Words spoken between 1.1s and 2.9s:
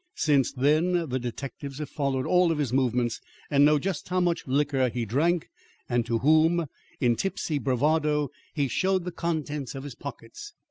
detectives have followed all his